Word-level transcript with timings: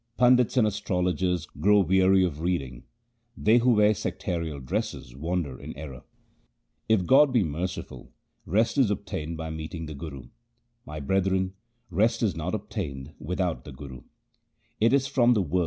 Pandits 0.17 0.57
and 0.57 0.65
astrologers 0.65 1.45
grow 1.45 1.81
weary 1.81 2.23
of 2.25 2.41
reading; 2.41 2.85
they 3.37 3.59
who 3.59 3.73
wear 3.75 3.91
sectarial 3.93 4.59
dresses 4.59 5.15
wander 5.15 5.59
in 5.59 5.77
error. 5.77 6.01
If 6.89 7.05
God 7.05 7.31
be 7.31 7.43
merciful, 7.43 8.11
rest 8.43 8.79
is 8.79 8.89
obtained 8.89 9.37
by 9.37 9.51
meeting 9.51 9.85
the 9.85 9.93
Guru. 9.93 10.29
My 10.87 10.99
brethren, 10.99 11.53
rest 11.91 12.23
is 12.23 12.35
not 12.35 12.55
obtained 12.55 13.13
without 13.19 13.63
the 13.63 13.71
Guru. 13.71 14.01